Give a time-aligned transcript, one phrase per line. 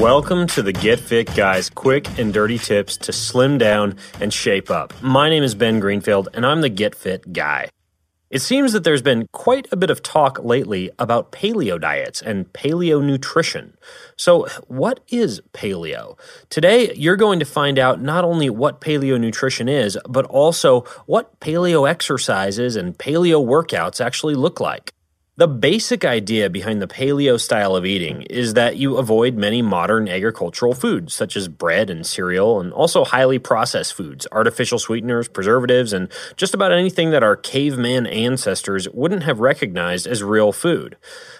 [0.00, 4.70] Welcome to the Get Fit Guys quick and dirty tips to slim down and shape
[4.70, 4.94] up.
[5.02, 7.68] My name is Ben Greenfield, and I'm the Get Fit Guy.
[8.30, 12.50] It seems that there's been quite a bit of talk lately about paleo diets and
[12.54, 13.76] paleo nutrition.
[14.16, 16.18] So, what is paleo?
[16.48, 21.38] Today, you're going to find out not only what paleo nutrition is, but also what
[21.38, 24.94] paleo exercises and paleo workouts actually look like.
[25.38, 30.06] The basic idea behind the paleo style of eating is that you avoid many modern
[30.06, 35.94] agricultural foods, such as bread and cereal, and also highly processed foods, artificial sweeteners, preservatives,
[35.94, 40.98] and just about anything that our caveman ancestors wouldn't have recognized as real food.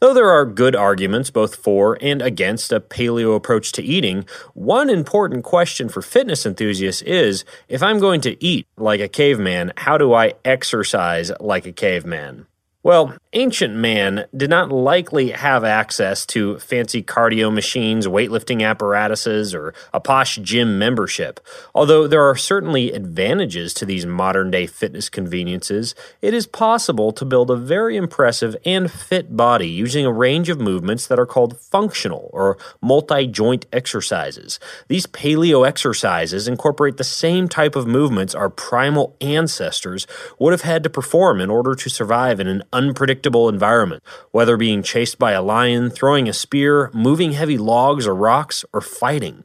[0.00, 4.24] Though there are good arguments both for and against a paleo approach to eating,
[4.54, 9.74] one important question for fitness enthusiasts is if I'm going to eat like a caveman,
[9.76, 12.46] how do I exercise like a caveman?
[12.84, 19.72] Well, ancient man did not likely have access to fancy cardio machines, weightlifting apparatuses, or
[19.94, 21.40] a posh gym membership.
[21.74, 27.24] Although there are certainly advantages to these modern day fitness conveniences, it is possible to
[27.24, 31.58] build a very impressive and fit body using a range of movements that are called
[31.58, 34.60] functional or multi joint exercises.
[34.88, 40.06] These paleo exercises incorporate the same type of movements our primal ancestors
[40.38, 44.02] would have had to perform in order to survive in an unpredictable environment,
[44.32, 48.82] whether being chased by a lion, throwing a spear, moving heavy logs or rocks, or
[48.82, 49.44] fighting.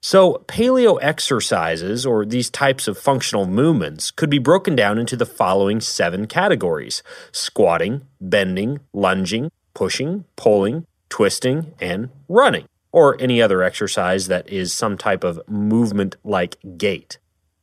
[0.00, 5.26] So, paleo exercises, or these types of functional movements, could be broken down into the
[5.26, 7.02] following seven categories
[7.32, 14.96] squatting, bending, lunging, pushing, pulling, twisting, and running, or any other exercise that is some
[14.96, 17.18] type of movement like gait.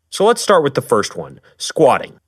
[0.10, 2.20] So, let's start with the first one squatting.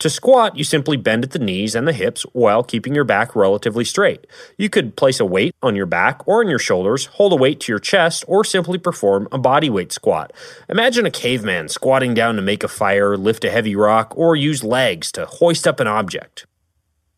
[0.00, 3.34] To squat, you simply bend at the knees and the hips while keeping your back
[3.34, 4.26] relatively straight.
[4.58, 7.60] You could place a weight on your back or on your shoulders, hold a weight
[7.60, 10.34] to your chest, or simply perform a body weight squat.
[10.68, 14.62] Imagine a caveman squatting down to make a fire, lift a heavy rock, or use
[14.62, 16.46] legs to hoist up an object.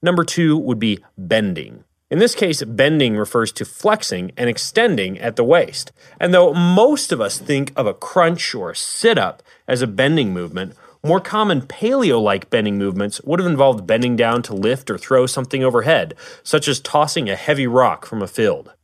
[0.01, 1.83] Number two would be bending.
[2.11, 5.93] In this case, bending refers to flexing and extending at the waist.
[6.19, 9.87] And though most of us think of a crunch or a sit up as a
[9.87, 10.75] bending movement,
[11.09, 15.27] more common paleo like bending movements would have involved bending down to lift or throw
[15.27, 18.75] something overhead, such as tossing a heavy rock from a field.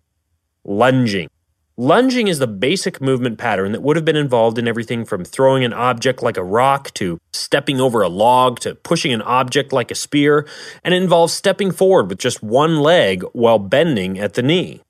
[0.65, 1.29] Lunging.
[1.77, 5.65] Lunging is the basic movement pattern that would have been involved in everything from throwing
[5.65, 9.91] an object like a rock to stepping over a log to pushing an object like
[9.91, 10.47] a spear,
[10.83, 14.81] and it involves stepping forward with just one leg while bending at the knee.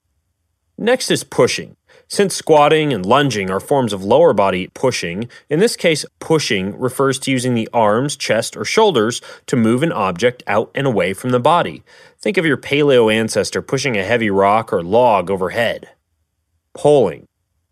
[0.78, 1.74] Next is pushing.
[2.14, 7.18] Since squatting and lunging are forms of lower body pushing, in this case, pushing refers
[7.18, 11.30] to using the arms, chest, or shoulders to move an object out and away from
[11.30, 11.82] the body.
[12.20, 15.88] Think of your paleo ancestor pushing a heavy rock or log overhead.
[16.72, 17.26] Pulling.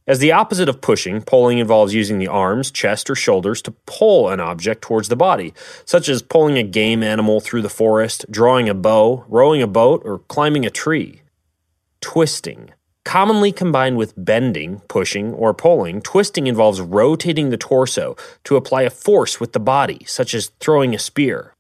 [0.09, 4.29] As the opposite of pushing, pulling involves using the arms, chest, or shoulders to pull
[4.29, 5.55] an object towards the body,
[5.85, 10.03] such as pulling a game animal through the forest, drawing a bow, rowing a boat,
[10.05, 11.23] or climbing a tree.
[12.01, 12.73] Twisting.
[13.05, 18.91] Commonly combined with bending, pushing, or pulling, twisting involves rotating the torso to apply a
[18.91, 21.55] force with the body, such as throwing a spear.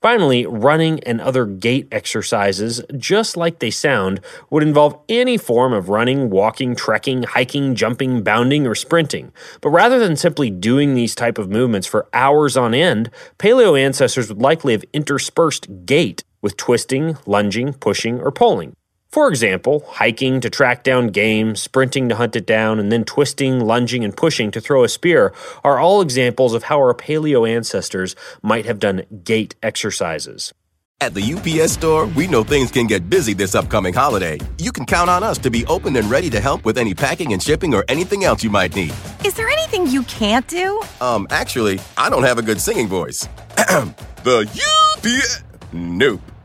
[0.00, 4.18] Finally, running and other gait exercises, just like they sound,
[4.48, 9.30] would involve any form of running, walking, trekking, hiking, jumping, bounding, or sprinting.
[9.60, 14.30] But rather than simply doing these type of movements for hours on end, paleo ancestors
[14.30, 18.72] would likely have interspersed gait with twisting, lunging, pushing, or pulling.
[19.10, 23.58] For example, hiking to track down game, sprinting to hunt it down, and then twisting,
[23.58, 25.34] lunging, and pushing to throw a spear
[25.64, 30.54] are all examples of how our paleo ancestors might have done gait exercises.
[31.00, 34.38] At the UPS store, we know things can get busy this upcoming holiday.
[34.58, 37.32] You can count on us to be open and ready to help with any packing
[37.32, 38.94] and shipping or anything else you might need.
[39.24, 40.80] Is there anything you can't do?
[41.00, 43.26] Um, actually, I don't have a good singing voice.
[43.56, 44.46] the
[45.02, 45.42] UPS.
[45.72, 46.20] Nope.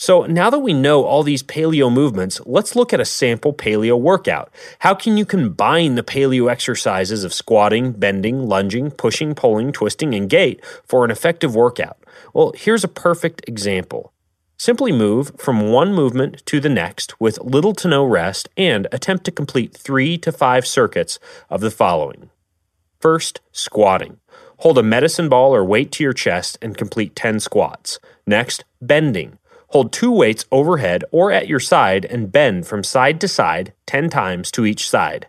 [0.00, 4.00] So now that we know all these paleo movements, let's look at a sample paleo
[4.00, 4.48] workout.
[4.78, 10.30] How can you combine the paleo exercises of squatting, bending, lunging, pushing, pulling, twisting, and
[10.30, 11.98] gait for an effective workout?
[12.32, 14.12] Well, here's a perfect example.
[14.56, 19.24] Simply move from one movement to the next with little to no rest and attempt
[19.24, 21.18] to complete three to five circuits
[21.50, 22.30] of the following.
[23.00, 24.18] First, squatting.
[24.58, 27.98] Hold a medicine ball or weight to your chest and complete 10 squats.
[28.28, 29.38] Next, bending.
[29.68, 34.08] Hold two weights overhead or at your side and bend from side to side 10
[34.08, 35.26] times to each side.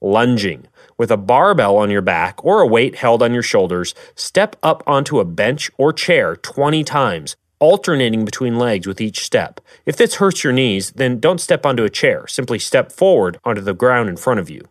[0.00, 0.66] Lunging.
[0.98, 4.82] With a barbell on your back or a weight held on your shoulders, step up
[4.86, 9.60] onto a bench or chair 20 times, alternating between legs with each step.
[9.84, 12.26] If this hurts your knees, then don't step onto a chair.
[12.26, 14.62] Simply step forward onto the ground in front of you.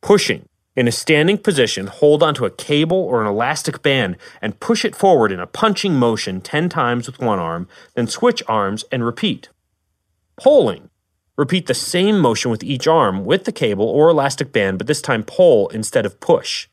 [0.00, 0.48] Pushing.
[0.74, 4.96] In a standing position, hold onto a cable or an elastic band and push it
[4.96, 9.50] forward in a punching motion 10 times with one arm, then switch arms and repeat.
[10.38, 10.88] Pulling.
[11.36, 15.02] Repeat the same motion with each arm with the cable or elastic band, but this
[15.02, 16.68] time pull instead of push.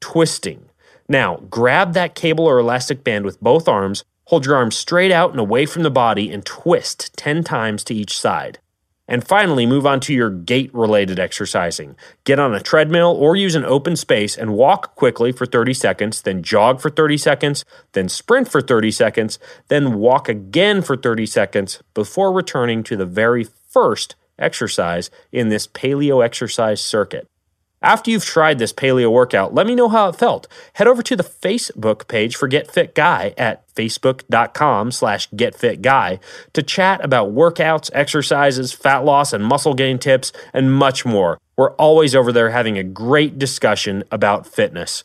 [0.00, 0.70] Twisting.
[1.06, 5.32] Now, grab that cable or elastic band with both arms, hold your arms straight out
[5.32, 8.58] and away from the body, and twist 10 times to each side.
[9.06, 11.96] And finally, move on to your gait related exercising.
[12.24, 16.22] Get on a treadmill or use an open space and walk quickly for 30 seconds,
[16.22, 21.26] then jog for 30 seconds, then sprint for 30 seconds, then walk again for 30
[21.26, 27.28] seconds before returning to the very first exercise in this paleo exercise circuit.
[27.84, 30.48] After you've tried this paleo workout, let me know how it felt.
[30.72, 36.18] Head over to the Facebook page for Get Fit Guy at facebook.com slash getfitguy
[36.54, 41.38] to chat about workouts, exercises, fat loss and muscle gain tips, and much more.
[41.58, 45.04] We're always over there having a great discussion about fitness.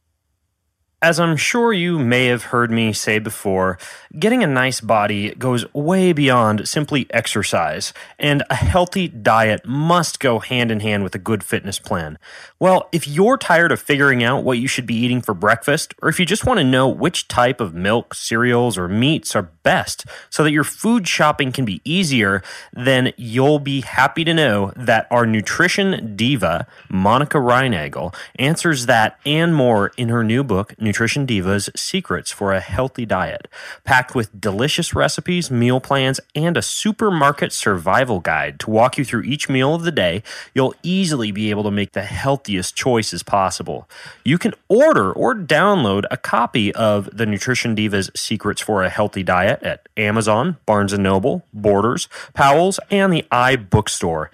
[1.02, 3.78] As I'm sure you may have heard me say before,
[4.20, 10.40] getting a nice body goes way beyond simply exercise, and a healthy diet must go
[10.40, 12.20] hand in hand with a good fitness plan.
[12.62, 16.10] Well, if you're tired of figuring out what you should be eating for breakfast, or
[16.10, 20.06] if you just want to know which type of milk, cereals, or meats are best
[20.30, 25.08] so that your food shopping can be easier, then you'll be happy to know that
[25.10, 31.70] our nutrition diva, Monica Reinagel, answers that and more in her new book, Nutrition Divas
[31.80, 33.48] Secrets for a Healthy Diet,
[33.86, 39.24] packed with delicious recipes, meal plans, and a supermarket survival guide to walk you through
[39.24, 40.24] each meal of the day.
[40.54, 42.02] You'll easily be able to make the
[42.50, 43.88] healthiest choices possible.
[44.26, 49.22] You can order or download a copy of the Nutrition Divas Secrets for a Healthy
[49.22, 54.30] Diet at Amazon, Barnes & Noble, Borders, Powell's, and the iBookstore.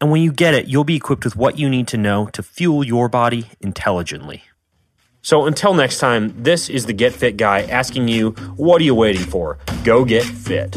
[0.00, 2.42] And when you get it, you'll be equipped with what you need to know to
[2.42, 4.42] fuel your body intelligently.
[5.22, 8.96] So until next time, this is the Get Fit guy asking you, what are you
[8.96, 9.58] waiting for?
[9.84, 10.76] Go get fit.